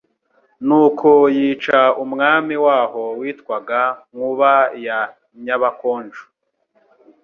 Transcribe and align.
Nuko 0.67 1.09
yica 1.37 1.79
Umwami 2.03 2.55
waho 2.65 3.03
witwaga 3.19 3.81
NKUBA 4.13 4.53
YA 4.85 4.99
NYABAKONJO, 5.43 6.23